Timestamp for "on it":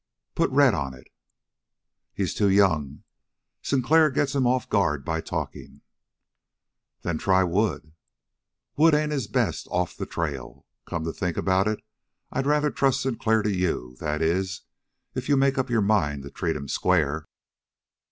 0.73-1.09